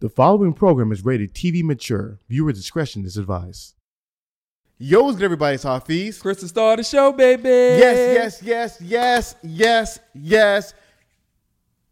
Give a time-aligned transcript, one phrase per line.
[0.00, 2.20] The following program is rated TV mature.
[2.26, 3.74] Viewer discretion is advised.
[4.78, 5.56] Yo, what's good, everybody?
[5.56, 6.18] It's Hafeez.
[6.22, 7.50] Chris the star of the show, baby.
[7.50, 10.74] Yes, yes, yes, yes, yes, yes.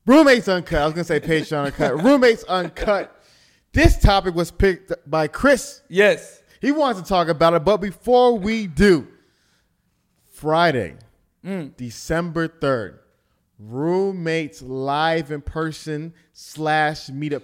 [0.07, 0.81] Roommates Uncut.
[0.81, 2.03] I was going to say Patreon Uncut.
[2.03, 3.15] Roommates Uncut.
[3.75, 5.83] This topic was picked by Chris.
[5.90, 6.43] Yes.
[6.63, 9.06] He wants to talk about it, but before we do,
[10.31, 10.97] Friday,
[11.45, 11.77] mm.
[11.77, 13.01] December 3rd,
[13.59, 17.43] roommates live in person slash meetup.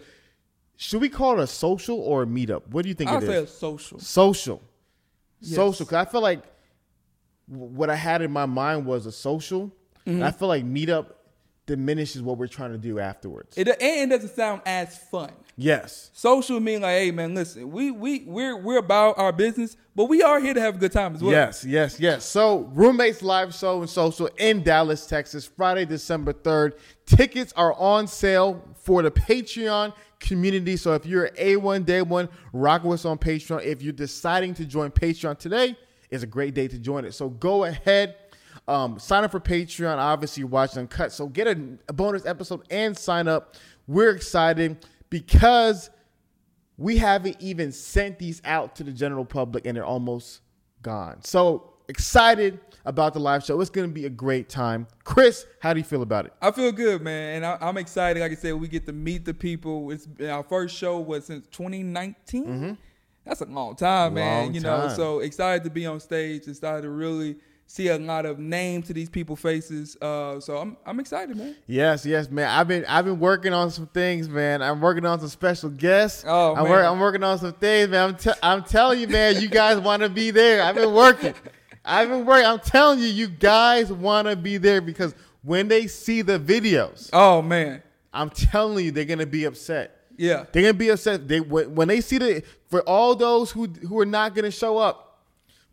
[0.76, 2.62] Should we call it a social or a meetup?
[2.68, 3.24] What do you think it is?
[3.24, 3.50] I'll it say is?
[3.50, 3.98] social.
[3.98, 4.62] Social.
[5.40, 5.56] Yes.
[5.56, 5.86] Social.
[5.86, 6.42] Because I feel like
[7.46, 9.72] what I had in my mind was a social.
[10.06, 10.22] Mm-hmm.
[10.22, 11.06] I feel like meetup
[11.66, 13.56] diminishes what we're trying to do afterwards.
[13.56, 15.30] It, and it doesn't sound as fun.
[15.56, 16.10] Yes.
[16.12, 20.22] Social mean like, hey man, listen, we we we're we're about our business, but we
[20.22, 21.32] are here to have a good time as well.
[21.32, 22.24] Yes, yes, yes.
[22.24, 26.72] So, Roommates Live Show and Social in Dallas, Texas, Friday, December 3rd.
[27.06, 30.76] Tickets are on sale for the Patreon community.
[30.76, 33.64] So, if you're A1 Day One, rock with us on Patreon.
[33.64, 35.76] If you're deciding to join Patreon today,
[36.10, 37.12] is a great day to join it.
[37.14, 38.16] So, go ahead.
[38.66, 39.96] Um, sign up for Patreon.
[39.98, 41.12] Obviously, watching Uncut.
[41.12, 43.54] So, get a, a bonus episode and sign up.
[43.86, 45.90] We're excited because
[46.76, 50.40] we haven't even sent these out to the general public and they're almost
[50.82, 51.22] gone.
[51.22, 53.60] So excited about the live show.
[53.60, 54.88] It's going to be a great time.
[55.04, 56.32] Chris, how do you feel about it?
[56.42, 58.18] I feel good, man, and I, I'm excited.
[58.18, 59.92] Like I said, we get to meet the people.
[59.92, 62.76] It's our first show was since 2019.
[63.24, 64.24] That's a long time, man.
[64.24, 64.46] Mm-hmm.
[64.46, 66.48] Long you know, so excited to be on stage.
[66.48, 69.96] Excited to really see a lot of names to these people faces.
[70.00, 71.56] Uh, so I'm I'm excited, man.
[71.66, 72.48] Yes, yes, man.
[72.48, 74.62] I've been I've been working on some things, man.
[74.62, 76.24] I'm working on some special guests.
[76.26, 78.10] Oh, I'm, I'm working on some things, man.
[78.10, 79.40] I'm, te- I'm telling you, man.
[79.40, 80.62] You guys want to be there.
[80.62, 81.34] I've been working.
[81.84, 82.46] I've been working.
[82.46, 87.10] I'm telling you, you guys want to be there because when they see the videos,
[87.12, 89.98] Oh man, I'm telling you, they're gonna be upset.
[90.16, 90.44] yeah.
[90.52, 91.28] They're gonna be upset.
[91.28, 94.78] They when when they see the for all those who who are not gonna show
[94.78, 95.03] up.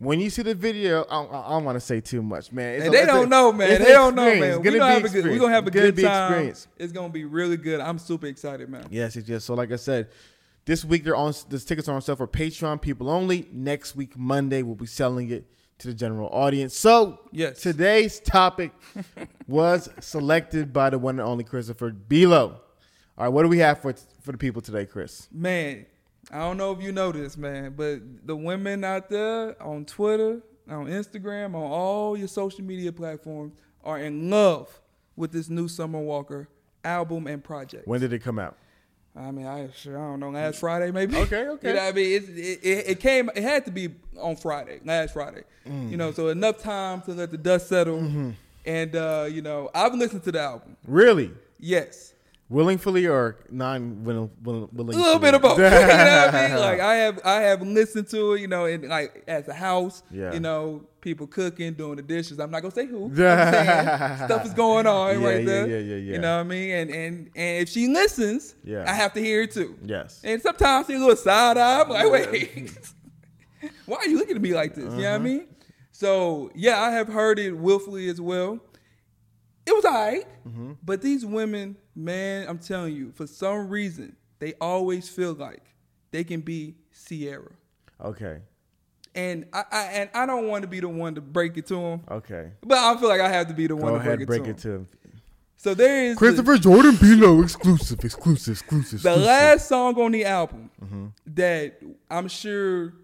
[0.02, 2.74] When you see the video, I, I, I don't want to say too much, man.
[2.74, 3.80] It's And a- they don't know, man.
[3.80, 4.42] They don't know, man.
[4.42, 5.24] It's We gonna have a good.
[5.26, 6.32] We gonna have a gonna good time.
[6.32, 6.66] experience.
[6.76, 7.80] It's gonna be really good.
[7.80, 8.86] I'm super excited, man.
[8.90, 9.54] Yes, it's just so.
[9.54, 10.08] Like I said,
[10.64, 11.32] this week they're on.
[11.48, 13.46] The tickets are on sale for Patreon people only.
[13.52, 15.46] Next week, Monday, we'll be selling it
[15.78, 16.76] to the general audience.
[16.76, 17.60] So, Yes.
[17.60, 18.72] today's topic
[19.48, 22.54] was selected by the one and only Christopher Belo.
[23.18, 25.28] All right, what do we have for for the people today, Chris?
[25.32, 25.86] Man,
[26.32, 30.40] I don't know if you know this, man, but the women out there on Twitter,
[30.66, 33.52] on Instagram, on all your social media platforms
[33.84, 34.80] are in love
[35.14, 36.48] with this new Summer Walker
[36.84, 37.86] album and project.
[37.86, 38.56] When did it come out?
[39.14, 40.30] I mean, I sure I don't know.
[40.30, 41.16] Last Friday, maybe.
[41.16, 41.68] Okay, okay.
[41.68, 43.30] You know, I mean, it, it, it, it came.
[43.34, 45.42] It had to be on Friday, last Friday.
[45.66, 45.90] Mm.
[45.90, 47.98] You know, so enough time to let the dust settle.
[47.98, 48.30] Mm-hmm.
[48.64, 50.76] And uh, you know, I've listened to the album.
[50.86, 51.30] Really?
[51.58, 52.11] Yes,
[52.52, 54.30] Willingly or non willing?
[54.44, 55.58] a little bit of both.
[55.58, 56.56] you know what I mean?
[56.58, 58.40] Like I have, I have listened to it.
[58.42, 60.02] You know, and like at the house.
[60.10, 60.32] Yeah.
[60.34, 62.38] You know, people cooking, doing the dishes.
[62.38, 63.10] I'm not gonna say who.
[63.14, 65.66] Stuff is going on Yeah, right yeah, there.
[65.68, 66.12] yeah, yeah, yeah.
[66.12, 66.70] You know what I mean?
[66.70, 68.84] And and and if she listens, Yeah.
[68.86, 69.76] I have to hear it too.
[69.84, 70.20] Yes.
[70.22, 71.80] And sometimes see a little side eye.
[71.80, 72.78] I'm like, wait,
[73.86, 74.84] why are you looking at me like this?
[74.84, 75.18] You know what I Uh-huh.
[75.24, 75.46] mean?
[75.90, 78.58] So yeah, I have heard it willfully as well.
[79.64, 80.72] It was alright, Mm-hmm.
[80.84, 85.62] but these women, man, I'm telling you, for some reason, they always feel like
[86.10, 86.74] they can be
[87.06, 87.50] Ciara,
[88.04, 88.38] Okay.
[89.14, 91.74] and I, I and I don't want to be the one to break it to
[91.74, 92.50] them, Okay.
[92.62, 94.42] but I feel like I have to be the one Go to ahead, break, break
[94.46, 94.80] it, it to to 'em.
[94.80, 94.88] him.
[95.56, 99.02] So there is the- Christopher Jordan Belo exclusive, exclusive, exclusive.
[99.02, 99.22] the exclusive.
[99.22, 101.06] last song on the album Mm-hmm.
[101.34, 101.80] that
[102.10, 102.94] I'm sure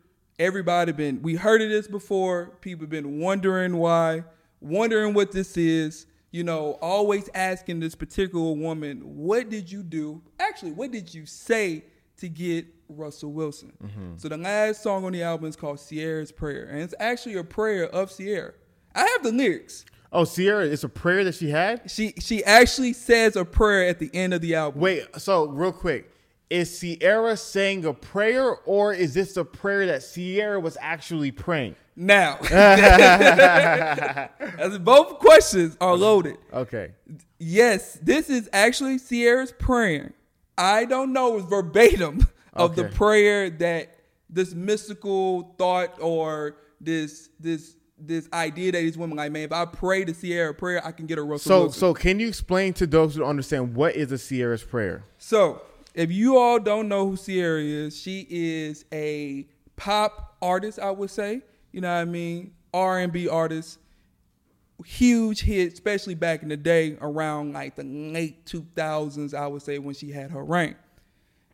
[0.41, 2.47] everybody been we heard of this before.
[2.61, 4.25] People been wondering why,
[4.61, 6.07] wondering what this is.
[6.31, 10.21] You know, always asking this particular woman, "What did you do?
[10.39, 11.85] Actually, what did you say
[12.19, 14.17] to get Russell Wilson?" Mm-hmm.
[14.19, 17.45] So the last song on the album is called Ciara's Prayer, and it's actually a
[17.45, 18.53] prayer of Ciara.
[18.95, 19.85] I have the lyrics.
[20.13, 21.91] Oh, Ciara, it's a prayer that she had.
[21.91, 24.81] She she actually says a prayer at the end of the album.
[24.81, 26.11] Wait, so real quick,
[26.51, 31.77] is Ciara saying a prayer, or is this a prayer that Ciara was actually praying?
[32.01, 32.37] Now,
[34.59, 36.37] as both questions are loaded.
[36.53, 36.93] Okay.
[37.41, 40.13] Yes, this is actually Ciara's prayer.
[40.57, 43.97] I don't know verbatim of the prayer that
[44.31, 49.65] this mystical thought or this this this idea that these women like, man, if I
[49.65, 51.81] pray to Ciara prayer, I can get a Russell So, Wilson.
[51.81, 55.03] so can you explain to those who understand what is a Ciara's prayer?
[55.19, 55.63] So,
[55.95, 61.11] if you all don't know who Ciara is, she is a pop artist, I would
[61.11, 61.43] say.
[61.73, 62.53] You know what I mean?
[62.73, 63.79] R and B artist.
[64.85, 69.63] Huge hit, especially back in the day, around like the late two thousands, I would
[69.63, 70.77] say, when she had her rank.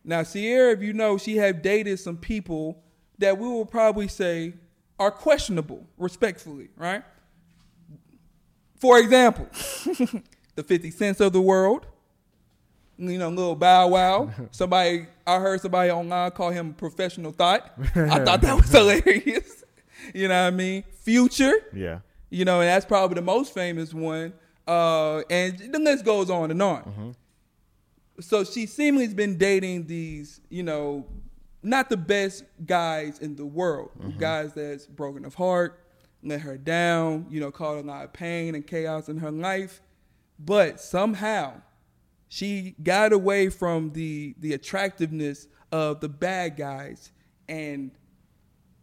[0.05, 2.83] Now, Ciara, if you know, she had dated some people
[3.19, 4.53] that we will probably say
[4.99, 7.03] are questionable, respectfully, right?
[8.77, 9.49] For example,
[10.55, 11.87] the 50 Cents of the world,
[12.99, 14.31] you know, little Bow Wow.
[14.51, 17.73] Somebody, I heard somebody online call him professional thought.
[17.95, 19.64] I thought that was hilarious.
[20.15, 20.85] You know what I mean?
[21.03, 22.01] Future, Yeah.
[22.31, 24.33] you know, and that's probably the most famous one.
[24.67, 26.83] Uh, and the list goes on and on.
[26.83, 27.11] Mm-hmm.
[28.21, 31.07] So she seemingly has been dating these, you know,
[31.63, 33.91] not the best guys in the world.
[33.99, 34.19] Mm-hmm.
[34.19, 35.81] Guys that's broken of heart,
[36.23, 39.81] let her down, you know, caused a lot of pain and chaos in her life.
[40.39, 41.61] But somehow
[42.29, 47.13] she got away from the the attractiveness of the bad guys
[47.49, 47.91] and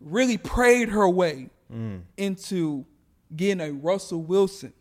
[0.03, 1.50] really prayed her way
[2.18, 2.86] into
[3.36, 4.74] getting a Russell Wilson,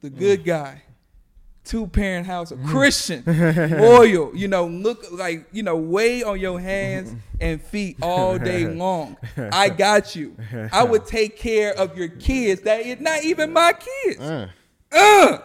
[0.00, 0.82] the good guy,
[1.64, 6.60] two parent house, a Christian, loyal, you know, look like, you know, way on your
[6.60, 9.16] hands and feet all day long.
[9.36, 10.36] I got you.
[10.72, 14.20] I would take care of your kids that is not even my kids.
[14.20, 14.48] Uh,
[14.92, 15.38] Uh.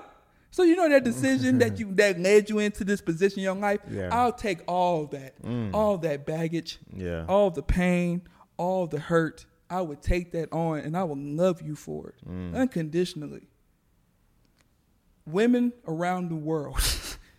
[0.54, 3.56] So you know that decision that you that led you into this position in your
[3.56, 3.80] life.
[3.90, 4.10] Yeah.
[4.12, 5.34] I'll take all that,
[5.74, 7.26] all that baggage, Yeah.
[7.28, 8.22] all the pain,
[8.62, 9.48] all the hurt.
[9.72, 12.54] I would take that on, and I will love you for it mm.
[12.54, 13.48] unconditionally.
[15.26, 16.80] Women around the world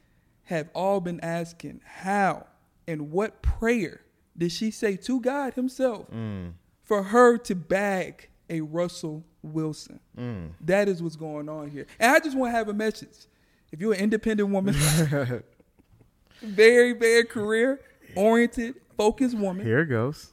[0.44, 2.46] have all been asking how
[2.88, 4.00] and what prayer
[4.36, 6.54] did she say to God Himself mm.
[6.82, 10.00] for her to bag a Russell Wilson.
[10.18, 10.52] Mm.
[10.62, 11.86] That is what's going on here.
[12.00, 13.26] And I just want to have a message.
[13.70, 14.74] If you're an independent woman,
[16.42, 17.80] very, very career
[18.16, 20.32] oriented, focused woman, Here it goes.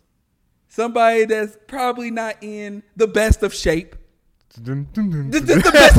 [0.69, 3.95] Somebody that's probably not in the best of shape.
[4.63, 5.95] Dun, dun, dun, The, the- best,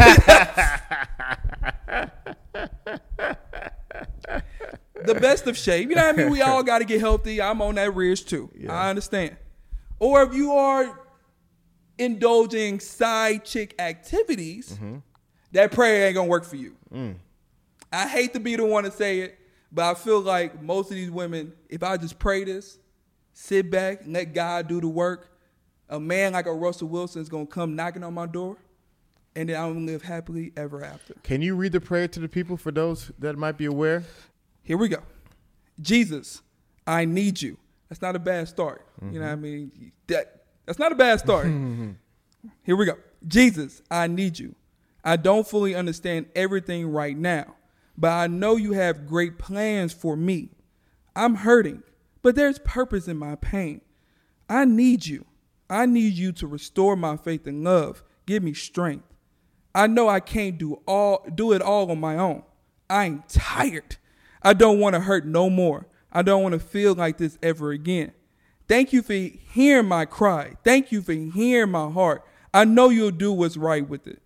[5.05, 5.89] the best of shape.
[5.91, 6.31] You know what I mean?
[6.31, 7.41] We all got to get healthy.
[7.43, 8.51] I'm on that ridge too.
[8.57, 8.73] Yeah.
[8.73, 9.37] I understand.
[9.99, 10.99] Or if you are
[11.99, 14.97] indulging side chick activities, mm-hmm.
[15.53, 16.75] that prayer ain't gonna work for you.
[16.93, 17.17] Mm.
[17.93, 19.39] I hate to be the one to say it,
[19.71, 22.79] but I feel like most of these women, if I just pray this,
[23.33, 25.31] sit back, and let God do the work,
[25.89, 28.57] a man like a Russell Wilson is gonna come knocking on my door,
[29.35, 31.15] and then I'm gonna live happily ever after.
[31.23, 34.05] Can you read the prayer to the people for those that might be aware?
[34.63, 35.03] Here we go.
[35.81, 36.43] Jesus,
[36.87, 37.57] I need you.
[37.89, 38.87] That's not a bad start.
[39.03, 39.93] You know what I mean?
[40.07, 41.47] That that's not a bad start.
[42.63, 42.97] Here we go.
[43.27, 44.55] Jesus, I need you.
[45.05, 47.57] I don't fully understand everything right now,
[47.97, 50.51] but I know you have great plans for me.
[51.17, 51.83] I'm hurting,
[52.23, 53.81] but there's purpose in my pain.
[54.49, 55.27] I need you.
[55.69, 58.03] I need you to restore my faith and love.
[58.27, 59.05] Give me strength.
[59.75, 62.43] I know I can't do all do it all on my own.
[62.89, 63.97] I'm tired.
[64.43, 65.87] I don't want to hurt no more.
[66.13, 68.13] I don't want to feel like this ever again.
[68.67, 70.55] Thank you for hearing my cry.
[70.65, 72.25] Thank you for hearing my heart.
[72.53, 74.21] I know you'll do what's right with it.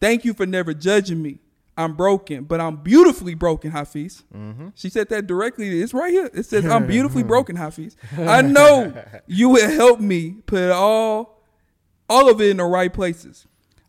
[0.00, 1.38] Thank you for never judging me.
[1.76, 4.22] I'm broken, but I'm beautifully broken, Hafeez.
[4.34, 4.68] Mm-hmm.
[4.74, 5.80] She said that directly.
[5.80, 6.30] It's right here.
[6.32, 7.96] It says, I'm beautifully broken, Hafeez.
[8.16, 8.94] I know
[9.26, 11.42] you will help me put all,
[12.08, 13.46] all of it in the right places.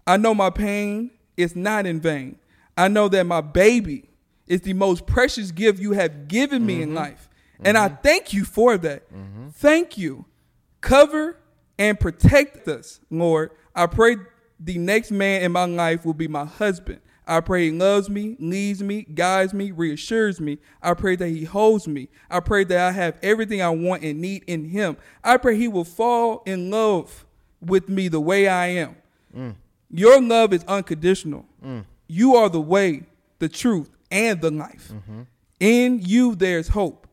[0.08, 2.38] I know my pain is not in vain.
[2.78, 4.10] I know that my baby
[4.48, 6.98] is the most precious gift you have given me in mm-hmm.
[6.98, 7.30] life.
[7.64, 8.02] And I mm-hmm.
[8.02, 9.04] thank you for that.
[9.54, 10.26] Thank you.
[10.82, 11.38] Cover
[11.78, 13.52] and protect us, Lord.
[13.76, 14.18] I pray
[14.60, 17.00] the next man in my life will be my husband.
[17.28, 20.60] I pray he loves me, leads me, guides me, reassures me.
[20.82, 22.10] I pray that he holds me.
[22.30, 24.98] I pray that I have everything I want and need in him.
[25.24, 27.26] I pray he will fall in love
[27.62, 28.96] with me the way I am.
[29.36, 29.56] Mm.
[29.90, 31.46] Your love is unconditional.
[31.66, 31.86] Mm.
[32.08, 33.04] You are the way,
[33.40, 34.92] the truth, and the life.
[34.94, 35.22] Mm-hmm.
[35.60, 37.08] In you, there's hope.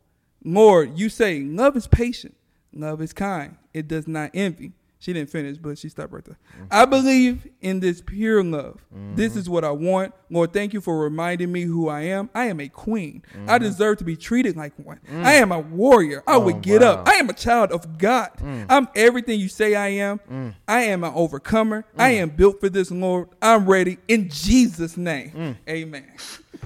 [0.45, 2.35] Lord, you say love is patient,
[2.73, 4.73] love is kind, it does not envy.
[5.03, 6.39] She didn't finish, but she stopped right there.
[6.55, 6.67] Mm-hmm.
[6.71, 8.85] I believe in this pure love.
[9.17, 9.53] This is mm-hmm.
[9.55, 10.15] what I want.
[10.31, 12.31] Lord, thank you for reminding me who I am.
[12.37, 13.25] I am a queen.
[13.35, 13.65] I mm-hmm.
[13.65, 15.01] deserve to be treated like one.
[15.11, 15.25] Mm.
[15.25, 16.23] I am a warrior.
[16.25, 17.09] I would oh, get up.
[17.09, 18.31] I am a child of God.
[18.37, 18.67] Mm.
[18.69, 20.21] I'm everything you say I am.
[20.31, 20.55] Mm.
[20.69, 21.85] I am an overcomer.
[21.99, 23.29] I am built for this, Lord.
[23.43, 25.59] I'm ready in Jesus' name.
[25.69, 26.13] Amen.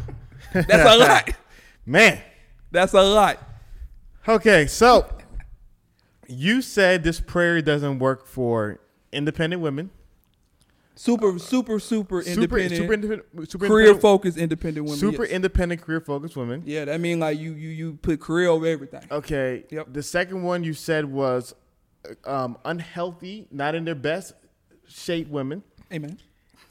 [0.52, 1.30] That's a lot.
[1.86, 2.20] Man.
[2.70, 3.42] That's a lot.
[4.28, 5.08] Okay, so
[6.28, 8.80] you said this prayer doesn't work for
[9.12, 9.90] independent women,
[10.98, 14.98] Super, super, super super, independent, super independent, super career independent, focused independent women.
[14.98, 15.32] super yes.
[15.32, 16.62] independent, career focused women.
[16.64, 19.02] yeah, that mean like you you you put career over everything.
[19.10, 19.64] Okay.
[19.68, 19.88] Yep.
[19.92, 21.54] The second one you said was
[22.24, 24.32] um, unhealthy, not in their best
[24.88, 25.62] shape women.
[25.92, 26.18] Amen.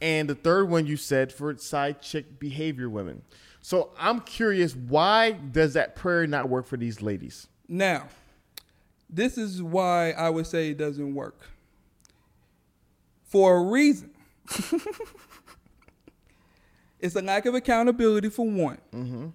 [0.01, 3.21] And the third one you said for side chick behavior women.
[3.62, 7.47] So I'm curious, why does that prayer not work for these ladies?
[7.67, 8.07] Now,
[9.09, 11.50] this is why I would say it doesn't work.
[13.24, 14.12] For a reason.
[17.00, 18.77] it's a lack of accountability for one.
[18.93, 19.27] Mm-hmm.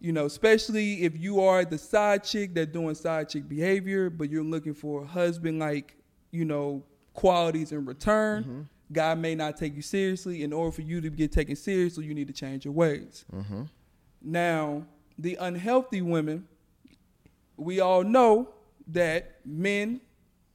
[0.00, 4.30] You know, especially if you are the side chick that doing side chick behavior, but
[4.30, 5.96] you're looking for a husband like,
[6.32, 6.82] you know,
[7.14, 8.42] qualities in return.
[8.42, 8.60] Mm-hmm.
[8.92, 10.42] God may not take you seriously.
[10.42, 13.24] In order for you to get taken seriously, you need to change your ways.
[13.32, 13.62] Mm-hmm.
[14.20, 14.84] Now,
[15.18, 16.46] the unhealthy women,
[17.56, 18.48] we all know
[18.88, 20.00] that men,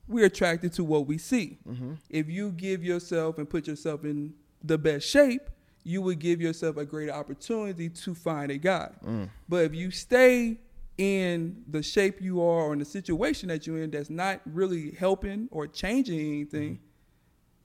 [0.08, 1.58] we're attracted to what we see.
[1.68, 1.94] Mm-hmm.
[2.10, 5.50] If you give yourself and put yourself in the best shape,
[5.84, 8.90] you would give yourself a greater opportunity to find a guy.
[9.06, 9.30] Mm.
[9.48, 10.58] But if you stay
[10.98, 14.92] in the shape you are or in the situation that you're in that's not really
[14.92, 16.80] helping or changing anything,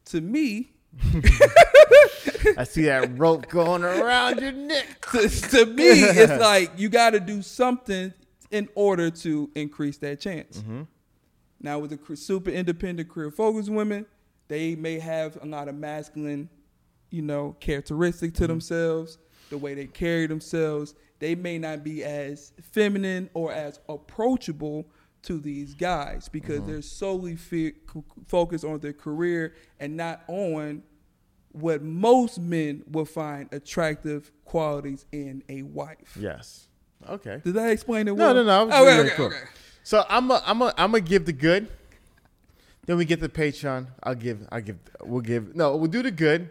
[0.06, 0.70] to me,
[2.56, 5.04] I see that rope going around your neck.
[5.12, 8.12] to, to me, it's like you got to do something
[8.52, 10.59] in order to increase that chance.
[10.59, 10.82] Mm-hmm.
[11.61, 14.06] Now, with the super independent, career focused women,
[14.49, 16.49] they may have a lot of masculine,
[17.11, 18.42] you know, characteristics Mm-hmm.
[18.44, 19.18] to themselves,
[19.50, 20.94] the way they carry themselves.
[21.18, 24.87] They may not be as feminine or as approachable
[25.23, 26.73] to these guys because Mm-hmm.
[26.73, 27.75] they're solely fe-
[28.26, 30.82] focused on their career and not on
[31.52, 36.16] what most men will find attractive qualities in a wife.
[36.18, 36.66] Yes.
[37.09, 37.40] Okay.
[37.44, 38.35] Did I explain it No, well?
[38.35, 38.64] no, no.
[38.66, 39.26] Was Okay, really okay, cool.
[39.26, 39.40] okay.
[39.82, 41.68] So I'm a, I'm a, I'm gonna give the good.
[42.87, 43.87] Then we get the Patreon.
[44.02, 44.47] I'll give.
[44.50, 44.78] I'll give.
[45.02, 45.54] We'll give.
[45.54, 46.49] No, we'll do the good.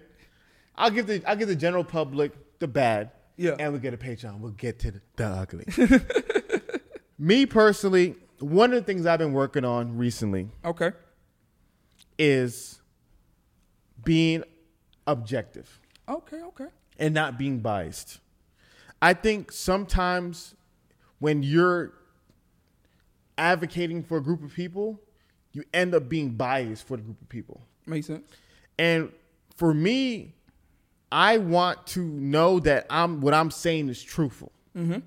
[0.75, 1.21] I'll give the.
[1.27, 3.11] I'll give the general public the bad.
[3.37, 3.55] Yeah.
[3.59, 4.39] And we get a Patreon.
[4.39, 5.65] We'll get to the, the ugly.
[7.19, 10.91] Me personally, one of the things I've been working on recently Okay.
[12.17, 12.79] is
[14.03, 14.43] being
[15.07, 15.79] objective.
[16.09, 16.65] Okay, okay.
[16.99, 18.19] and not being biased.
[19.01, 20.55] I think sometimes
[21.19, 21.93] when you're
[23.37, 24.99] advocating for a group of people,
[25.53, 27.61] you end up being biased for the group of people.
[27.85, 28.23] Makes sense.
[28.77, 29.11] And
[29.55, 30.33] for me,
[31.11, 34.51] I want to know that I'm what I'm saying is truthful.
[34.77, 34.99] Mm-hmm.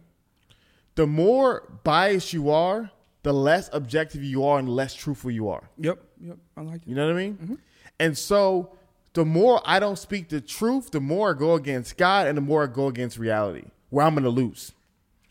[0.96, 2.90] The more biased you are,
[3.22, 5.68] the less objective you are and less truthful you are.
[5.78, 6.36] Yep, yep.
[6.56, 6.88] I like it.
[6.88, 7.58] You know what I mean?
[7.98, 8.76] And so
[9.14, 12.42] the more I don't speak the truth, the more I go against God and the
[12.42, 14.72] more I go against reality, where I'm going to lose.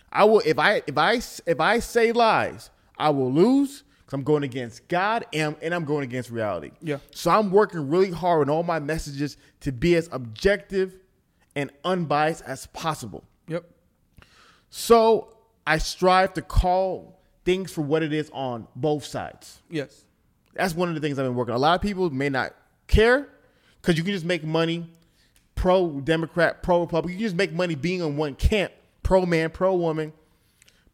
[0.10, 4.24] I will if I if I if I say lies, I will lose cuz I'm
[4.24, 6.72] going against God and, and I'm going against reality.
[6.82, 7.00] Yeah.
[7.12, 10.96] So I'm working really hard on all my messages to be as objective
[11.56, 13.26] and unbiased as possible.
[13.50, 13.66] Yep.
[14.70, 15.36] So
[15.68, 19.62] I strive to call things for what it is on both sides.
[19.70, 20.06] Yes.
[20.54, 21.54] That's one of the things I've been working.
[21.54, 22.54] A lot of people may not
[22.88, 23.28] care
[23.82, 24.88] because you can just make money
[25.64, 27.18] pro Democrat, pro Republican.
[27.18, 30.12] You just make money being on one camp, pro man, pro woman.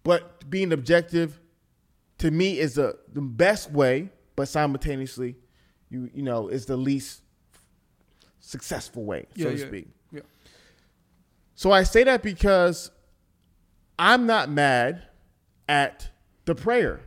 [0.04, 1.40] But being objective
[2.20, 5.38] to me is the, the best way, but simultaneously,
[5.90, 7.24] you you know, is the least
[8.42, 9.68] successful way, so Yeah, to yeah.
[9.68, 9.88] speak.
[10.12, 10.22] Yeah.
[11.56, 12.92] So I say that because
[13.98, 15.02] I'm not mad
[15.68, 16.12] at
[16.46, 17.02] the prayer.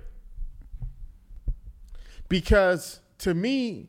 [2.29, 3.89] Because to me,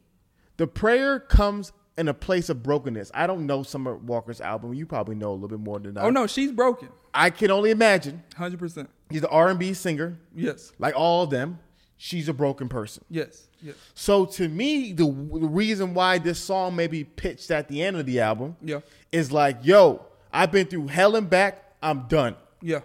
[0.57, 3.11] the prayer comes in a place of brokenness.
[3.13, 4.73] I don't know Summer Walker's album.
[4.73, 6.01] You probably know a little bit more than I.
[6.03, 6.89] Oh no, she's broken.
[7.13, 8.23] I can only imagine.
[8.35, 8.89] Hundred percent.
[9.09, 10.71] He's an R&B singer, Yes.
[10.79, 11.59] like all of them.
[11.97, 13.05] She's a broken person.
[13.09, 13.47] Yes.
[13.61, 13.75] Yes.
[13.93, 17.95] So to me, the, the reason why this song may be pitched at the end
[17.95, 18.79] of the album Yeah.
[19.11, 21.75] is like, yo, I've been through hell and back.
[21.81, 22.35] I'm done.
[22.61, 22.79] Yeah.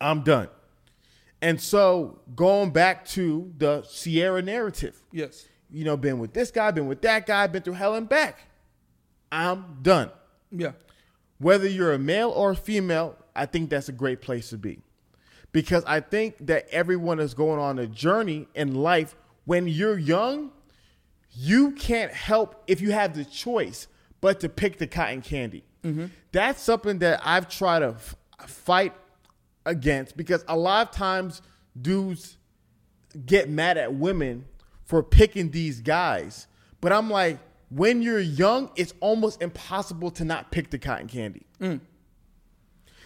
[0.00, 0.48] I'm done.
[1.42, 5.46] And so going back to the Ciara narrative, Yes.
[5.72, 8.40] You know, been with this guy, been with that guy, been through hell and back.
[9.30, 10.10] I'm done.
[10.50, 10.72] Yeah.
[11.38, 14.80] Whether you're a male or a female, I think that's a great place to be.
[15.52, 19.16] Because I think that everyone is going on a journey in life.
[19.44, 20.52] When you're young,
[21.32, 23.88] you can't help if you have the choice
[24.20, 25.64] but to pick the cotton candy.
[25.82, 26.06] Mm-hmm.
[26.32, 28.94] That's something that I've tried to f- fight
[29.64, 31.42] against because a lot of times
[31.80, 32.36] dudes
[33.26, 34.44] get mad at women
[34.90, 36.48] for picking these guys.
[36.80, 41.46] But I'm like, when you're young, it's almost impossible to not pick the cotton candy.
[41.60, 41.80] Mm.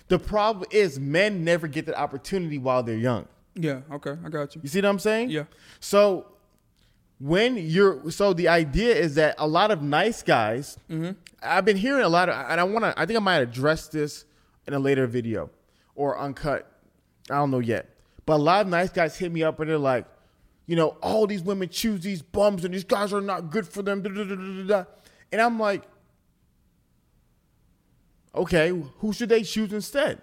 [0.09, 3.29] The problem is men never get that opportunity while they're young.
[3.55, 3.83] Yeah.
[3.93, 4.15] Okay.
[4.25, 4.63] I got you.
[4.65, 5.29] You see what I'm saying?
[5.29, 5.45] Yeah.
[5.79, 6.25] So
[7.19, 11.11] when you're so the idea is that a lot of nice guys mm-hmm.
[11.43, 13.89] I've been hearing a lot of and I want to I think I might address
[13.89, 14.25] this
[14.67, 15.51] in a later video
[15.95, 16.81] or uncut.
[17.31, 17.91] I don't know yet.
[18.25, 20.07] But a lot of nice guys hit me up and they're like,
[20.67, 23.83] you know, all these women choose these bums and these guys are not good for
[23.83, 24.03] them.
[24.03, 24.85] da, da, da.
[25.33, 25.83] And I'm like,
[28.35, 30.21] Okay, who should they choose instead?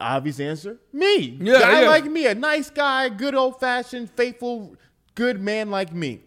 [0.00, 1.38] Obvious answer: me.
[1.40, 1.88] Yeah, guy yeah.
[1.88, 4.76] like me, a nice guy, good old fashioned, faithful,
[5.14, 6.22] good man like me.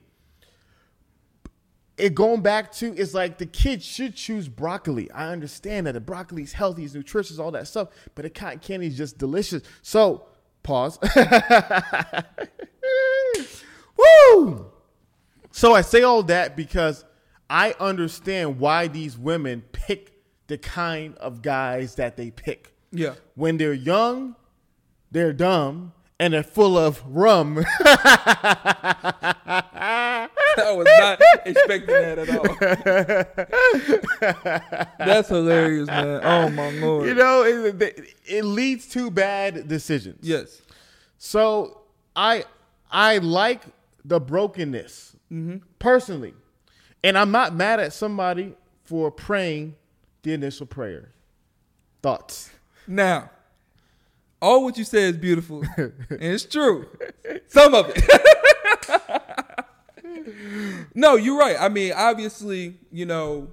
[1.97, 5.11] It going back to it's like the kid should choose broccoli.
[5.11, 8.87] I understand that the broccoli's healthy, it's nutritious, all that stuff, but the cotton candy
[8.87, 9.63] is just delicious.
[9.81, 10.27] So
[10.63, 10.97] pause.
[13.97, 14.71] Woo!
[15.51, 17.03] So I say all that because
[17.49, 20.13] I understand why these women pick
[20.47, 22.73] the kind of guys that they pick.
[22.91, 23.15] Yeah.
[23.35, 24.35] When they're young,
[25.11, 27.63] they're dumb, and they're full of rum.
[30.59, 32.43] I was not expecting that at all.
[34.97, 36.21] That's hilarious, man.
[36.23, 37.07] Oh my lord.
[37.07, 40.19] you know, it, it leads to bad decisions.
[40.27, 40.61] yes.
[41.17, 41.81] So
[42.15, 42.45] I
[42.91, 43.61] I like
[44.07, 45.15] the brokenness
[45.79, 46.33] personally,
[47.03, 49.75] and I'm not mad at somebody for praying
[50.23, 51.11] the initial prayer.
[52.01, 52.49] Thoughts?
[52.87, 53.29] Now,
[54.41, 56.87] all what you said is beautiful, and it's true.
[57.47, 58.03] Some of it.
[60.95, 61.57] no, you're right.
[61.59, 63.49] I mean, obviously, you know,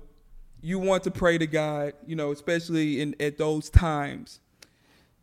[0.60, 4.40] you want to pray to God, you know, especially in at those times.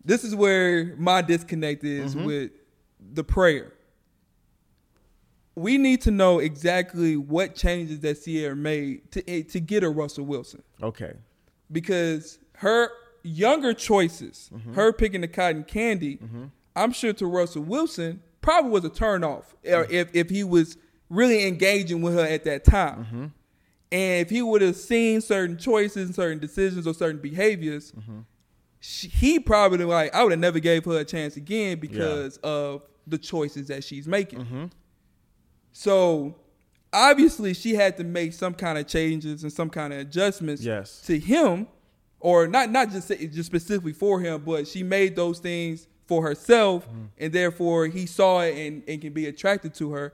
[0.03, 2.25] This is where my disconnect is mm-hmm.
[2.25, 2.51] with
[3.13, 3.73] the prayer.
[5.55, 10.25] We need to know exactly what changes that Ciara made to to get a Russell
[10.25, 11.13] Wilson Okay.
[11.71, 12.89] because her
[13.23, 14.73] younger choices, Mm-hmm.
[14.73, 16.19] her picking the cotton candy,
[16.75, 19.93] I'm sure to Russell Wilson probably was a turnoff or Mm-hmm.
[19.93, 20.77] if if he was
[21.09, 23.05] really engaging with her at that time.
[23.05, 23.25] Mm-hmm.
[23.93, 28.19] And if he would have seen certain choices, and certain decisions, or certain behaviors, Mm-hmm.
[28.79, 32.83] she, he probably like I would have never gave her a chance again because of
[33.05, 34.71] the choices that she's making.
[35.73, 35.89] Mm-hmm.
[35.89, 36.35] So
[36.93, 41.01] obviously she had to make some kind of changes and some kind of adjustments Yes.
[41.01, 41.67] to him,
[42.19, 46.87] or not not just just specifically for him, but she made those things for herself,
[46.87, 47.05] Mm-hmm.
[47.19, 50.13] and therefore he saw it and, and can be attracted to her,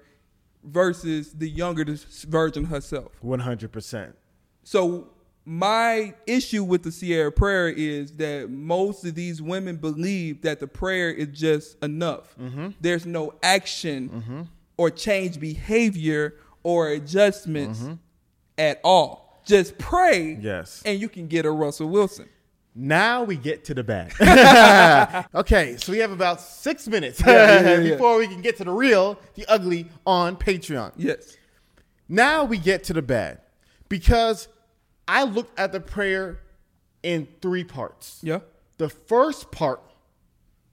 [0.64, 1.86] versus the younger
[2.28, 3.12] version herself.
[3.22, 4.16] One hundred percent.
[4.64, 5.10] So
[5.46, 10.68] my issue with the Ciara prayer is that most of these women believe that the
[10.68, 12.36] prayer is just enough.
[12.38, 12.70] Mm-hmm.
[12.82, 17.84] There's no action or change behavior or adjustments
[18.58, 19.42] at all.
[19.46, 20.46] Just pray, Mm-hmm.
[20.46, 20.82] Yes.
[20.86, 22.28] and you can get a Russell Wilson.
[22.76, 24.14] Now we get to the bad.
[25.36, 27.92] okay, so we have about six minutes Yeah, yeah, yeah.
[27.94, 30.92] before we can get to the real, the ugly on Patreon.
[30.98, 31.36] Yes.
[32.10, 33.40] Now we get to the bad
[33.90, 34.48] because
[35.08, 36.40] I looked at the prayer
[37.02, 38.20] in three parts.
[38.22, 38.40] Yeah.
[38.78, 39.82] The first part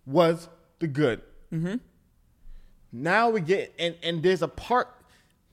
[0.05, 0.49] was
[0.81, 1.23] the good.
[1.53, 1.77] Mm-hmm.
[2.97, 4.89] Now we get and and there's a part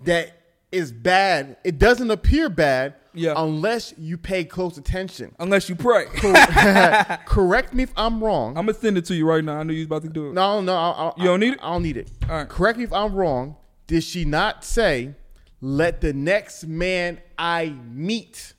[0.03, 0.37] that
[0.71, 1.57] is bad.
[1.63, 3.33] It doesn't appear bad Yeah.
[3.35, 5.33] unless you pay close attention.
[5.39, 6.05] Unless you pray.
[7.25, 8.49] Correct me if I'm wrong.
[8.57, 9.57] I'm gonna send it to you right now.
[9.57, 10.33] I knew you was about to do it.
[10.33, 11.59] no, no, I, I, You don't need it?
[11.63, 12.09] I don't need it.
[12.29, 12.47] All right.
[12.47, 13.55] Correct me if I'm wrong.
[13.87, 15.15] Did she not say,
[15.59, 18.53] "Let the next man I meet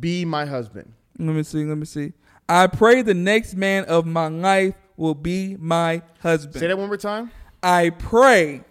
[0.00, 0.92] be my husband"?
[1.18, 1.64] Let me see.
[1.64, 2.12] Let me see.
[2.48, 6.56] I pray the next man of my life will be my husband.
[6.60, 7.30] Say that one more time.
[7.64, 8.62] I pray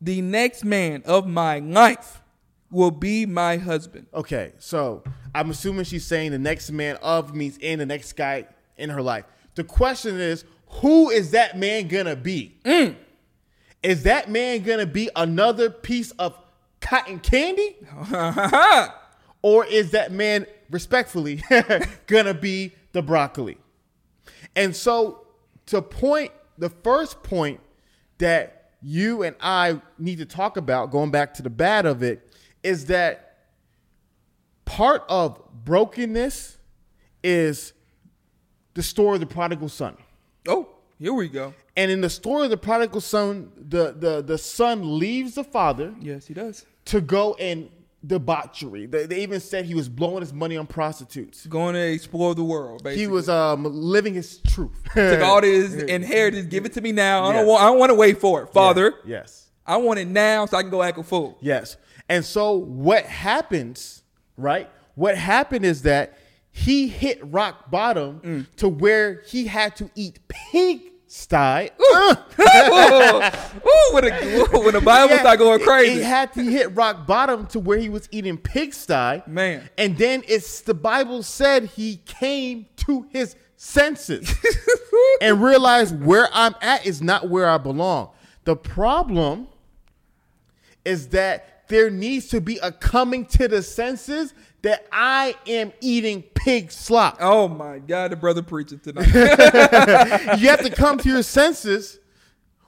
[0.00, 2.20] the next man of my life
[2.68, 4.08] will be my husband.
[4.12, 8.46] Okay, so I'm assuming she's saying the next man of means in the next guy
[8.76, 9.24] in her life.
[9.54, 12.58] The question is, who is that man gonna be?
[12.64, 12.96] Mm.
[13.84, 16.36] Is that man gonna be another piece of
[16.80, 17.76] cotton candy?
[19.42, 21.44] or is that man respectfully
[22.08, 23.58] gonna be the broccoli?
[24.56, 25.24] And so
[25.66, 27.60] to point the first point
[28.18, 32.32] that you and I need to talk about, going back to the bad of it,
[32.62, 33.36] is that
[34.64, 36.58] part of brokenness
[37.22, 37.72] is
[38.74, 39.96] the story of the prodigal son.
[40.46, 41.54] oh, here we go.
[41.76, 45.94] And in the story of the prodigal son, the, the, the son leaves the father
[46.00, 46.66] Yes, he does.
[46.86, 47.70] to go and
[48.06, 48.86] debauchery.
[48.86, 51.46] They, they even said he was blowing his money on prostitutes.
[51.46, 52.82] Going to explore the world.
[52.84, 53.02] Basically.
[53.02, 54.72] He was um, living his truth.
[54.94, 56.46] took all this inheritance.
[56.46, 57.24] Give it to me now.
[57.24, 57.62] I don't want.
[57.62, 58.94] I don't want to wait for it, Father.
[59.04, 59.46] Yeah, Yes.
[59.66, 61.36] I want it now so I can go act a fool.
[61.40, 61.76] Yes.
[62.08, 64.02] And so what happens,
[64.38, 64.70] right?
[64.94, 66.16] What happened is that
[66.50, 68.46] he hit rock bottom Mm.
[68.56, 71.70] to where he had to eat pig sty.
[71.80, 72.14] Ooh,
[73.92, 75.94] when, the, when the Bible Yeah, start going crazy.
[75.94, 79.22] He had to hit rock bottom to where he was eating pigsty.
[79.26, 79.68] Man.
[79.76, 84.32] And then it's the Bible said he came to his senses
[85.20, 88.10] and realized where I'm at is not where I belong.
[88.44, 89.48] The problem
[90.84, 96.22] is that there needs to be a coming to the senses that I am eating
[96.34, 97.18] pig slop.
[97.20, 99.06] Oh my God, the brother preaching tonight.
[100.40, 101.98] you have to come to your senses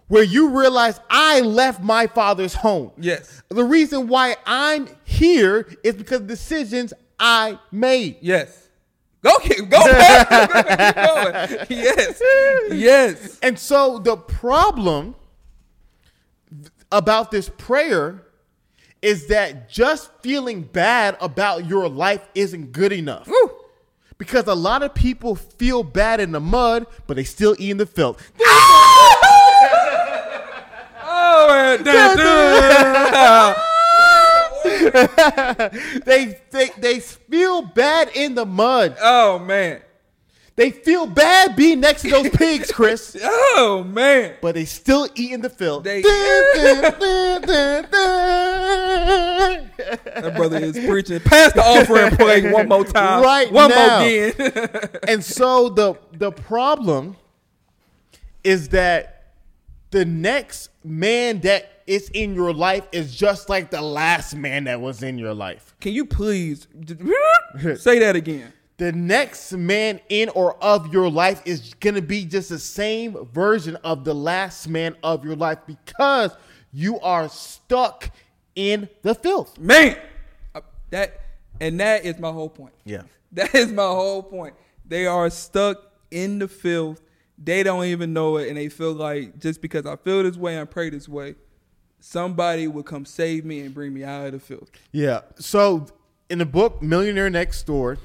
[0.09, 2.91] where you realize I left my father's home.
[2.99, 8.17] yes, The reason why I'm here is because of decisions I made.
[8.21, 8.69] yes.
[9.23, 10.29] Go keep go back.
[10.31, 11.67] Keep going.
[11.69, 12.23] Yes,
[12.73, 13.39] yes.
[13.43, 15.15] And so the problem
[16.91, 18.23] about this prayer
[19.03, 23.27] is that just feeling bad about your life isn't good enough.
[23.29, 23.51] Woo.
[24.19, 27.77] Because a lot of people feel bad in the mud, but they still eat in
[27.79, 28.31] the filth.
[31.13, 31.83] Oh, man.
[31.83, 33.55] Dun, dun.
[36.05, 38.97] they, they they feel bad in the mud.
[39.01, 39.81] oh man.
[40.57, 43.17] They feel bad being next to those pigs, Chris.
[43.57, 44.35] Oh man.
[44.43, 45.85] But they still eat in the filth.
[45.85, 46.03] They-
[49.77, 51.21] That brother is preaching.
[51.21, 53.23] Pass the offering plate one more time.
[53.23, 54.01] Right one now.
[54.01, 54.89] more again.
[55.09, 57.17] and so the the problem
[58.45, 59.35] is that
[59.91, 64.81] the next man that is in your life is just like the last man that
[64.81, 65.75] was in your life.
[65.81, 66.69] Can you please
[67.77, 68.53] say that again?
[68.77, 73.27] The next man in or of your life is going to be just the same
[73.27, 76.35] version of the last man of your life because
[76.73, 78.11] you are stuck
[78.55, 79.59] in the filth.
[79.59, 79.97] Man,
[80.55, 80.61] uh,
[80.91, 81.21] that
[81.61, 82.75] and that is my whole point.
[82.85, 83.03] Yeah.
[83.33, 84.57] That is my whole point.
[84.85, 85.77] They are stuck
[86.11, 87.01] in the filth.
[87.39, 90.61] They don't even know it, and they feel like just because I feel this way,
[90.61, 91.37] I pray this way,
[92.01, 94.69] somebody will come save me and bring me out of the filth.
[94.91, 95.21] Yeah.
[95.37, 95.87] So
[96.29, 97.99] in the book Millionaire Next Door,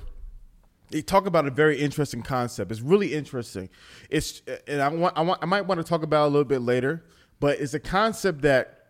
[0.90, 2.72] they talk about a very interesting concept.
[2.72, 3.70] It's really interesting.
[4.10, 6.44] It's and I want I want I might want to talk about it a little
[6.44, 7.04] bit later,
[7.40, 8.85] but it's a concept that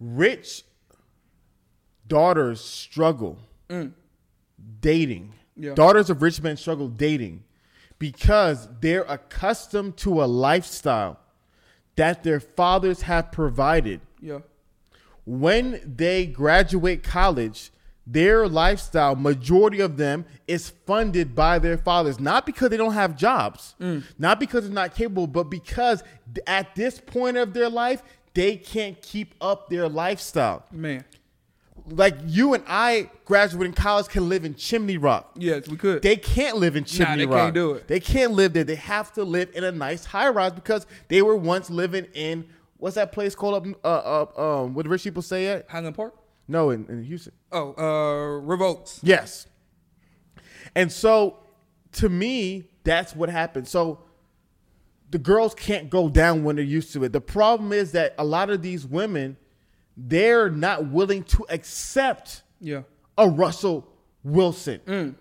[0.00, 0.64] rich
[2.06, 3.92] daughters struggle mm.
[4.80, 5.32] dating.
[5.56, 5.74] Yeah.
[5.74, 7.44] Daughters of rich men struggle dating
[7.98, 11.18] because they're accustomed to a lifestyle
[11.96, 14.40] that their fathers have provided Yeah.
[15.24, 17.72] when they graduate college,
[18.06, 22.20] their lifestyle, majority of them, is funded by their fathers.
[22.20, 24.04] Not because they don't have jobs, mm.
[24.18, 26.04] not because they're not capable, but because
[26.46, 28.02] at this point of their life,
[28.36, 30.62] they can't keep up their lifestyle.
[30.70, 31.04] Man.
[31.88, 35.30] Like you and I, graduating college, can live in Chimney Rock.
[35.36, 36.02] Yes, we could.
[36.02, 37.38] They can't live in Chimney they Rock.
[37.38, 37.88] can't do it.
[37.88, 38.64] They can't live there.
[38.64, 42.46] They have to live in a nice high rise because they were once living in
[42.76, 43.78] what's that place called up?
[43.82, 45.70] Uh, uh, um, what do rich people say at?
[45.70, 46.14] Highland Park?
[46.46, 47.32] No, in, in Houston.
[47.52, 49.00] Oh, uh River Oaks.
[49.02, 49.46] Yes.
[50.74, 51.38] And so,
[51.92, 53.66] to me, that's what happened.
[53.66, 54.00] So,
[55.10, 57.12] the girls can't go down when they're used to it.
[57.12, 59.36] The problem is that a lot of these women,
[59.96, 62.82] they're not willing to accept Yeah.
[63.16, 63.86] a Russell
[64.24, 64.80] Wilson.
[64.86, 65.14] Mm.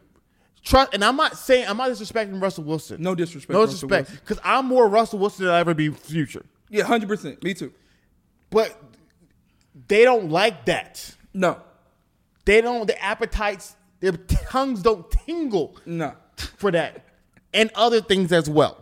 [0.64, 3.00] Trust, and I'm not saying I'm not disrespecting Russell Wilson.
[3.02, 3.54] No disrespect.
[3.54, 6.44] no disrespect, because I'm more Russell Wilson than I ever be future.
[6.70, 7.44] Yeah, hundred percent.
[7.44, 7.72] Me too.
[8.50, 8.76] But
[9.88, 11.16] they don't like that.
[11.34, 11.62] No.
[12.46, 12.88] They don't.
[12.88, 16.14] The appetites, their tongues don't tingle No.
[16.58, 17.06] for that,
[17.54, 18.82] and other things as well.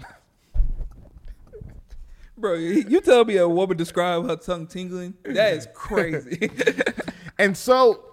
[2.44, 5.14] Bro, you tell me a woman describe her tongue tingling?
[5.24, 6.52] That is crazy.
[7.40, 8.04] And so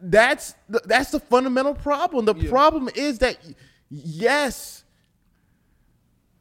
[0.00, 2.24] that's the, that's the fundamental problem.
[2.24, 2.50] The Yeah.
[2.50, 3.38] problem is that
[3.88, 4.82] yes,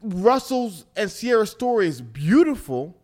[0.02, 2.98] Russell's and Ciara's story is beautiful,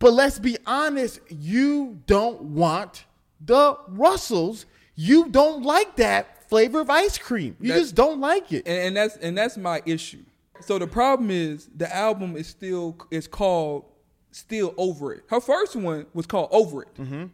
[0.00, 3.04] but let's be honest, you don't want
[3.40, 4.66] the Russells.
[4.96, 7.56] You don't like that flavor of ice cream.
[7.60, 8.64] You That- just don't like it.
[8.66, 10.24] and, and that's and that's my issue.
[10.62, 13.84] So the problem is the album is still is called
[14.32, 15.24] Still Over It.
[15.28, 16.94] Her first one was called Over It.
[16.96, 17.24] Mm-hmm.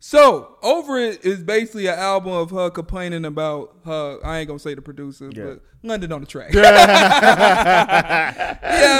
[0.00, 4.18] So Over It is basically an album of her complaining about her.
[4.24, 5.44] I ain't gonna say the producer, Yeah.
[5.44, 6.52] but London on the track.
[6.54, 6.62] yeah,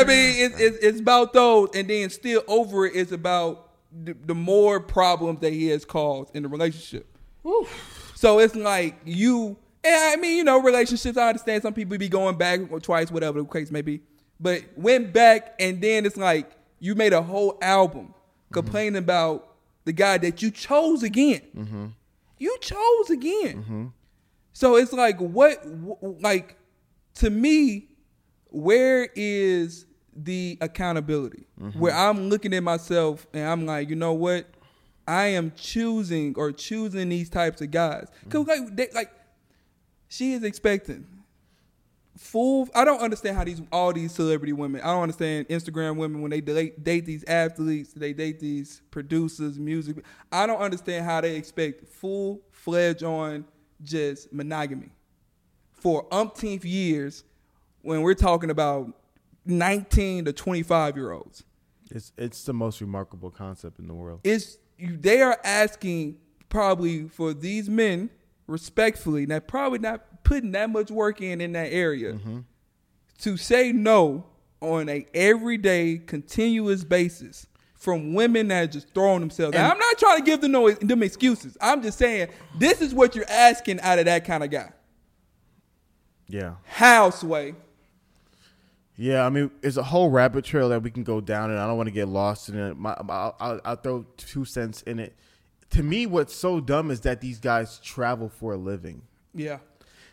[0.00, 4.14] I mean it's it's it's about those, and then Still Over It is about the,
[4.24, 7.06] the more problems that he has caused in the relationship.
[8.16, 11.18] So it's like you, and I mean, you know, relationships.
[11.18, 14.00] I understand some people be going back or twice, whatever the case may be,
[14.40, 18.14] but went back and then it's like you made a whole album
[18.52, 21.42] complaining about the guy that you chose again.
[21.56, 21.86] Mm-hmm.
[22.38, 23.62] You chose again.
[23.62, 23.86] Mm-hmm.
[24.52, 26.56] So it's like what, wh- like
[27.16, 27.88] to me,
[28.46, 31.46] where is the accountability?
[31.60, 31.78] Mm-hmm.
[31.78, 34.46] Where I'm looking at myself and I'm like, you know what?
[35.06, 38.08] I am choosing or choosing these types of guys.
[38.30, 39.10] Cause like, they, like
[40.14, 41.06] she is expecting
[42.16, 42.68] full.
[42.74, 44.80] I don't understand how these all these celebrity women.
[44.80, 47.92] I don't understand Instagram women when they date, date these athletes.
[47.92, 50.04] They date these producers, music.
[50.30, 53.44] I don't understand how they expect full fledged on
[53.82, 54.90] just monogamy
[55.72, 57.24] for umpteenth years
[57.82, 58.92] when we're talking about
[59.44, 61.42] 19 to 25 year olds.
[61.90, 64.20] It's it's the most remarkable concept in the world.
[64.22, 68.10] It's you, they are asking probably for these men
[68.46, 72.40] respectfully, that probably not putting that much work in in that area mm-hmm.
[73.18, 74.26] to say no
[74.60, 79.54] on a everyday continuous basis from women that are just throwing themselves.
[79.54, 81.56] Now, And- I'm not trying to give them no them excuses.
[81.60, 82.28] I'm just saying
[82.58, 84.72] this is what you're asking out of that kind of guy.
[86.26, 86.54] Yeah.
[86.64, 87.54] How sway?
[88.96, 91.66] Yeah, I mean, it's a whole rabbit trail that we can go down, and I
[91.66, 92.76] don't want to get lost in it.
[92.76, 95.16] My, I'll, I'll, I'll throw two cents in it.
[95.70, 99.02] To me, what's so dumb is that these guys travel for a living.
[99.34, 99.58] Yeah.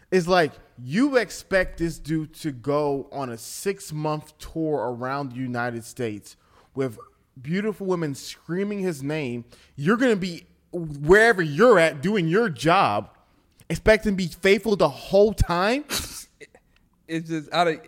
[0.09, 5.37] It's like you expect this dude to go on a six month tour around the
[5.37, 6.35] United States
[6.75, 6.97] with
[7.41, 9.45] beautiful women screaming his name.
[9.75, 13.09] You're going to be wherever you're at doing your job,
[13.69, 15.85] expecting to be faithful the whole time.
[17.07, 17.81] it's just I don't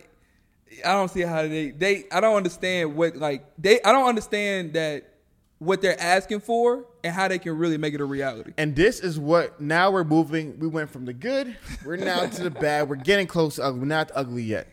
[0.84, 4.74] I don't see how they they I don't understand what like they I don't understand
[4.74, 5.13] that
[5.58, 8.52] what they're asking for and how they can really make it a reality.
[8.58, 10.58] And this is what now we're moving.
[10.58, 12.88] We went from the good, we're now to the bad.
[12.88, 13.56] We're getting close.
[13.56, 13.80] To ugly.
[13.80, 14.68] We're not ugly yet.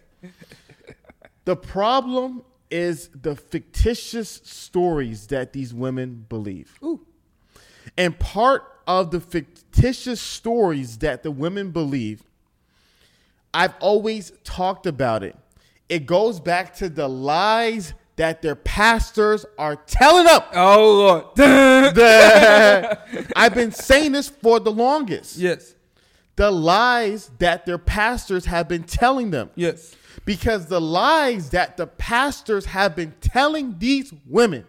[1.45, 6.77] The problem is the fictitious stories that these women believe.
[6.83, 7.05] Ooh.
[7.97, 12.23] And part of the fictitious stories that the women believe,
[13.53, 15.35] I've always talked about it.
[15.89, 20.41] It goes back to the lies that their pastors are telling them.
[20.53, 21.25] Oh Lord.
[21.35, 25.37] The- I've been saying this for the longest.
[25.37, 25.75] yes.
[26.37, 29.49] The lies that their pastors have been telling them.
[29.55, 29.95] Yes.
[30.25, 34.65] Because the lies that the pastors have been telling these women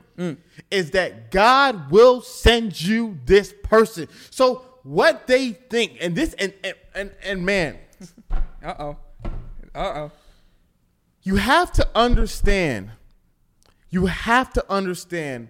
[0.70, 4.09] is that God will send you this person.
[4.31, 7.78] So what they think, and this, and and and, and man,
[8.62, 8.96] Uh oh.
[9.74, 10.11] Uh oh.
[11.22, 12.90] you have to understand.
[13.92, 15.48] You have to understand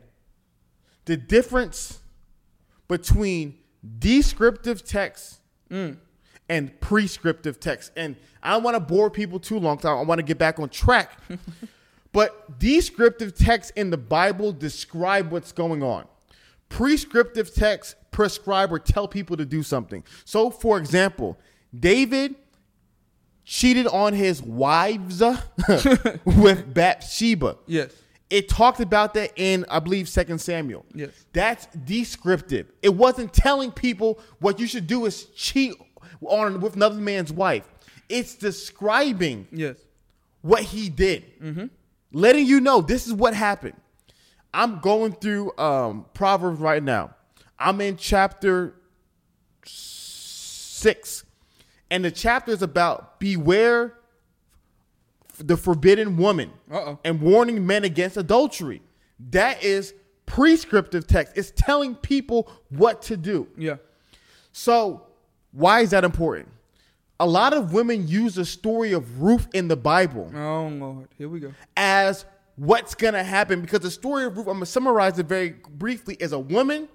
[1.07, 2.01] the difference
[2.89, 3.57] between
[3.99, 7.93] descriptive text and prescriptive text.
[7.97, 9.79] And I don't want to bore people too long.
[9.79, 11.19] 'cause I want to get back on track.
[12.13, 16.05] but descriptive text in the Bible describe what's going on.
[16.69, 20.05] Prescriptive text prescribe or tell people to do something.
[20.25, 21.39] So, for example,
[21.79, 22.35] David
[23.45, 25.21] cheated on his wives
[26.27, 27.57] with Bathsheba.
[27.67, 27.93] Yes.
[28.33, 30.87] It talked about that in, I believe, Second Samuel.
[30.95, 31.11] Yes.
[31.35, 32.73] That's descriptive.
[32.81, 35.75] It wasn't telling people what you should do is cheat
[36.23, 37.69] on with another man's wife.
[38.09, 39.77] It's describing Yes.
[40.41, 41.25] what he did,
[42.11, 43.77] letting you know this is what happened.
[44.55, 47.15] I'm going through um, Proverbs right now.
[47.59, 48.75] I'm in chapter
[49.65, 51.25] six,
[51.91, 53.95] and the chapter is about beware
[55.43, 56.99] the forbidden woman Uh-oh.
[57.05, 58.83] and warning men against adultery.
[59.31, 59.95] That is
[60.27, 61.37] prescriptive text.
[61.37, 63.49] It's telling people what to do.
[63.57, 63.77] Yeah.
[64.53, 65.07] So,
[65.53, 66.49] why is that important?
[67.21, 71.09] A lot of women use the story of Ruth in the Bible Oh Lord.
[71.17, 71.53] Here we go.
[71.77, 72.25] as
[72.57, 75.55] what's going to happen because the story of Ruth, I'm going to summarize it very
[75.71, 76.89] briefly, is a woman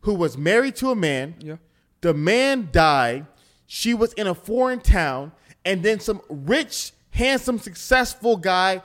[0.00, 1.34] who was married to a man.
[1.40, 1.56] Yeah.
[2.00, 3.26] The man died.
[3.66, 5.32] She was in a foreign town,
[5.64, 8.82] and then some rich, handsome, successful guy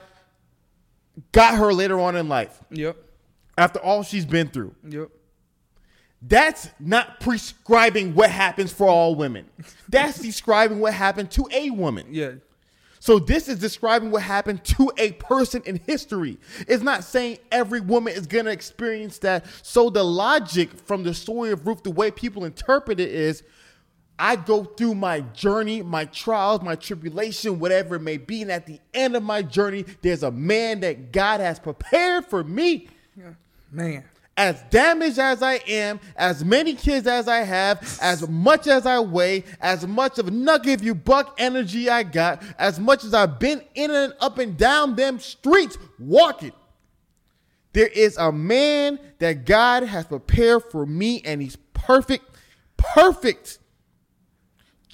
[1.32, 2.96] got her later on in life Yep.
[3.56, 4.74] after all she's been through.
[4.88, 5.08] Yep.
[6.26, 9.46] That's not prescribing what happens for all women.
[9.88, 12.06] That's describing what happened to a woman.
[12.10, 12.32] Yeah.
[12.98, 16.38] So this is describing what happened to a person in history.
[16.66, 19.44] It's not saying every woman is going to experience that.
[19.60, 23.42] So the logic from the story of Ruth, the way people interpret it is
[24.18, 28.42] I go through my journey, my trials, my tribulation, whatever it may be.
[28.42, 32.44] And at the end of my journey, there's a man that God has prepared for
[32.44, 32.88] me.
[33.72, 34.04] Man.
[34.36, 38.98] As damaged as I am, as many kids as I have, as much as I
[38.98, 43.62] weigh, as much of nugget you buck energy I got, as much as I've been
[43.74, 46.52] in and up and down them streets walking,
[47.74, 52.24] there is a man that God has prepared for me, and he's perfect,
[52.76, 53.58] perfect,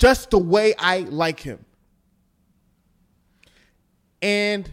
[0.01, 1.65] just the way I like him.
[4.23, 4.73] And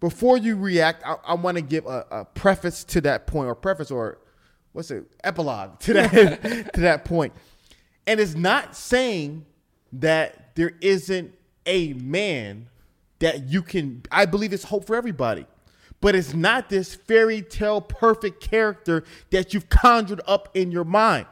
[0.00, 3.54] before you react, I, I want to give a, a preface to that point, or
[3.54, 4.18] preface, or
[4.72, 6.42] what's it, epilogue to that
[6.74, 7.32] to that point.
[8.06, 9.46] And it's not saying
[9.92, 12.68] that there isn't a man
[13.20, 14.02] that you can.
[14.10, 15.46] I believe it's hope for everybody,
[16.00, 21.26] but it's not this fairy tale perfect character that you've conjured up in your mind.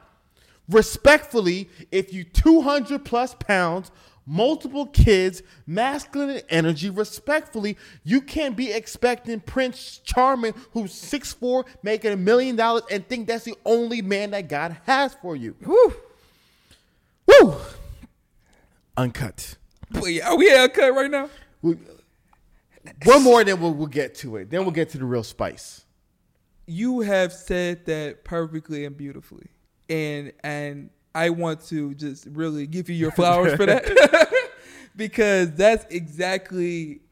[0.69, 3.91] Respectfully, if you 200 plus pounds,
[4.27, 12.17] multiple kids, masculine energy, respectfully, you can't be expecting Prince Charming, who's 6'4, making a
[12.17, 15.55] million dollars, and think that's the only man that God has for you.
[15.65, 15.95] Whew.
[17.29, 17.55] Woo!
[18.97, 19.57] Uncut.
[19.93, 21.29] Wait, are we at cut right now?
[21.63, 21.79] We-
[23.05, 24.51] One more, then we'll, we'll get to it.
[24.51, 25.85] Then we'll get to the real spice.
[26.67, 29.47] you have said that perfectly and beautifully
[29.89, 34.33] and and i want to just really give you your flowers for that.
[34.97, 37.03] Because that's exactly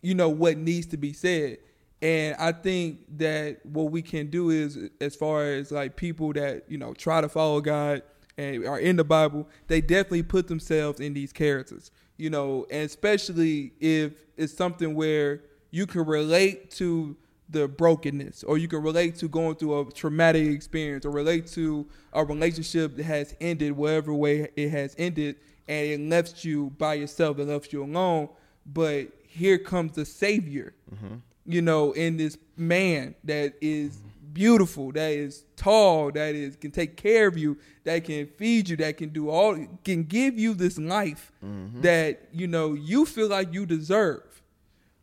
[0.00, 1.58] you know what needs to be said.
[2.00, 6.64] And i think that what we can do is as far as like people that
[6.68, 8.02] you know try to follow god
[8.36, 12.84] and are in the bible they definitely put themselves in these characters you know and
[12.84, 17.16] especially if it's something where you can relate to
[17.48, 21.86] the brokenness or you can relate to going through a traumatic experience or relate to
[22.12, 25.36] a relationship that has ended whatever way it has ended
[25.68, 28.28] and it left you by yourself it left you alone.
[28.66, 31.16] But here comes the savior mm-hmm.
[31.44, 33.98] you know in this man that is
[34.32, 38.76] beautiful that is tall that is can take care of you that can feed you
[38.76, 41.80] that can do all can give you this life mm-hmm.
[41.80, 44.22] that you know you feel like you deserve.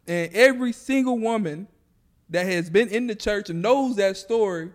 [0.07, 1.67] And every single woman
[2.31, 4.71] that has been in the church and knows that story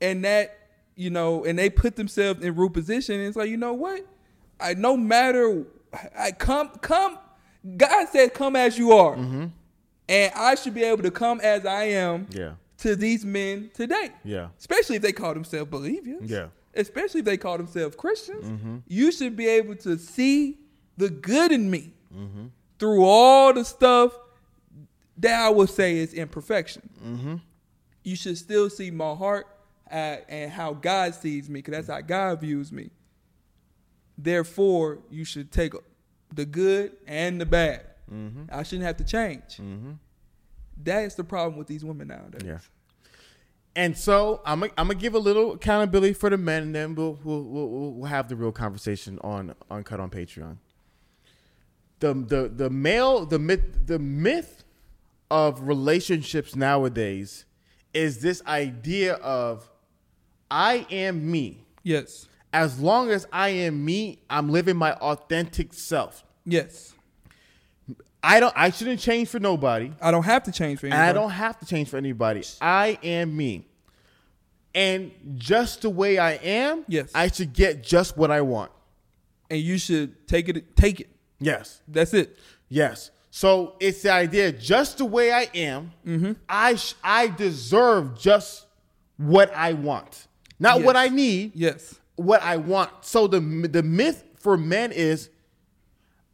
[0.00, 0.56] and that,
[0.94, 4.06] you know, and they put themselves in Ruth position, and it's like, you know what?
[4.60, 5.64] I no matter
[6.16, 7.18] I come come
[7.76, 9.16] God said come as you are.
[9.16, 9.46] Mm-hmm.
[10.08, 12.54] And I should be able to come as I am Yeah.
[12.78, 14.10] to these men today.
[14.24, 14.48] Yeah.
[14.58, 16.30] Especially if they call themselves believers.
[16.30, 16.48] Yeah.
[16.74, 18.44] Especially if they call themselves Christians.
[18.44, 18.78] Mm-hmm.
[18.88, 20.58] You should be able to see
[20.96, 22.46] the good in me mm-hmm.
[22.78, 24.12] through all the stuff
[25.22, 27.40] that I would say is imperfection.
[28.04, 29.46] You should still see my heart
[29.90, 32.90] uh, and how God sees me, because that's how God views me.
[34.18, 35.72] Therefore, you should take
[36.34, 37.86] the good and the bad.
[38.50, 39.58] I shouldn't have to change.
[40.84, 42.42] That is the problem with these women nowadays.
[42.44, 42.58] Yeah.
[43.74, 46.94] And so I'm gonna I'm gonna give a little accountability for the men, and then
[46.94, 50.58] we'll we'll, we'll we'll have the real conversation on uncut on Patreon.
[52.00, 54.64] The the the male the myth the myth
[55.32, 57.46] of relationships nowadays
[57.94, 59.68] is this idea of
[60.50, 61.64] I am me.
[61.82, 62.28] Yes.
[62.52, 66.22] As long as I am me, I'm living my authentic self.
[66.44, 66.92] Yes.
[68.22, 69.90] I don't I shouldn't change for nobody.
[70.00, 71.08] I don't have to change for anybody.
[71.08, 72.42] I don't have to change for anybody.
[72.60, 73.66] I am me.
[74.74, 77.10] And just the way I am, Yes.
[77.14, 78.70] I should get just what I want.
[79.50, 80.76] and you should take it.
[80.76, 81.08] Take it.
[81.40, 81.80] Yes.
[81.88, 82.38] That's it.
[82.68, 83.10] Yes.
[83.34, 86.32] So it's the idea just the way I am, Mm-hmm.
[86.48, 88.66] I sh- I deserve just
[89.16, 90.26] what I want.
[90.60, 90.84] Not Yes.
[90.86, 91.98] what I need, Yes.
[92.16, 92.90] what I want.
[93.00, 95.30] So the the myth for men is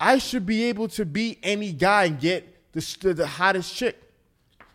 [0.00, 3.96] I should be able to be any guy and get the the hottest chick.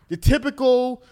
[0.08, 1.02] The typical,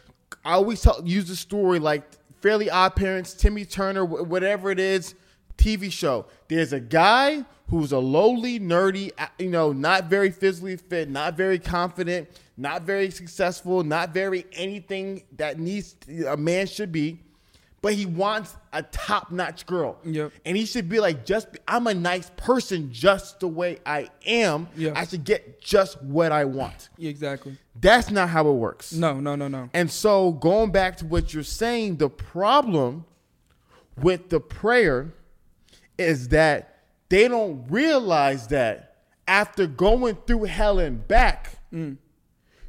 [0.45, 2.05] I always tell, use the story like
[2.41, 5.15] Fairly Odd Parents, Timmy Turner, whatever it is,
[5.59, 6.25] TV show.
[6.49, 11.59] There's a guy who's a lowly, nerdy, you know, not very physically fit, not very
[11.59, 15.97] confident, not very successful, not very anything that needs
[16.29, 17.19] a man should be,
[17.81, 19.97] but he wants a top-notch girl.
[20.05, 20.33] Yep.
[20.45, 24.69] And he should be like, just I'm a nice person, just the way I am.
[24.77, 24.93] Yeah.
[24.95, 26.91] I should get just what I want.
[26.99, 27.57] Exactly.
[27.81, 28.93] That's not how it works.
[28.93, 29.19] No.
[29.19, 29.35] No.
[29.35, 29.49] No.
[29.49, 29.71] No.
[29.73, 33.07] And so, going back to what you're saying, the problem
[33.97, 35.15] with the prayer
[35.97, 36.69] is that
[37.13, 38.97] they don't realize that
[39.29, 41.59] after going through hell and back,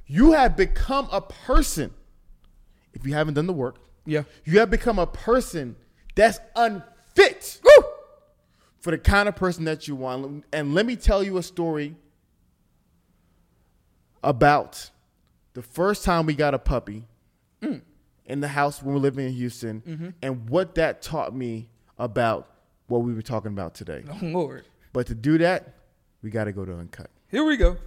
[0.06, 1.94] you have become a person.
[2.94, 4.24] If you haven't done the work, Yeah.
[4.44, 5.78] you have become a person
[6.16, 7.62] that's unfit
[8.82, 10.44] for the kind of person that you want.
[10.52, 11.96] And let me tell you a story
[14.22, 14.90] about
[15.54, 17.06] the first time we got a puppy
[17.62, 17.80] mm.
[18.26, 20.10] in the house when we were living in Houston mm-hmm.
[20.22, 22.53] and what that taught me about
[22.88, 24.04] what we were talking about today.
[24.10, 24.66] Oh Lord.
[24.92, 25.74] But to do that,
[26.22, 27.10] we got to go to Uncut.
[27.30, 27.78] Here we go.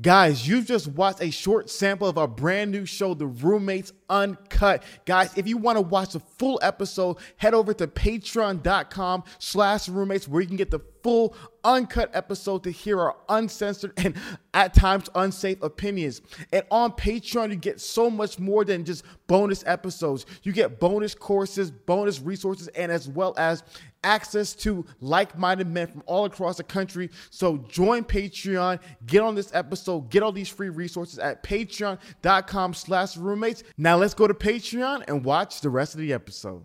[0.00, 4.82] Guys, you've just watched a short sample of our brand new show, The Roommates Uncut.
[5.06, 10.28] Guys, if you want to watch the full episode, head over to patreon.com slash roommates
[10.28, 11.34] where you can get the full
[11.64, 14.14] uncut episode to hear our uncensored and
[14.54, 16.20] at times unsafe opinions.
[16.52, 20.26] And on Patreon, you get so much more than just bonus episodes.
[20.42, 23.62] You get bonus courses, bonus resources, and as well as
[24.02, 27.10] access to like-minded men from all across the country.
[27.28, 33.16] So join Patreon, get on this episode, get all these free resources at patreon.com slash
[33.16, 33.62] roommates.
[33.76, 36.64] Now let's go to Patreon and watch the rest of the episode.